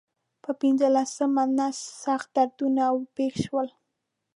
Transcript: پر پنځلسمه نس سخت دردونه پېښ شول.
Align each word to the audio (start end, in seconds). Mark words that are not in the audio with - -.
پر 0.43 0.53
پنځلسمه 0.61 1.43
نس 1.57 1.77
سخت 2.03 2.27
دردونه 2.35 2.83
پېښ 3.15 3.33
شول. 3.45 3.67